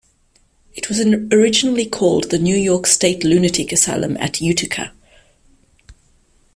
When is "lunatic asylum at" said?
3.23-4.41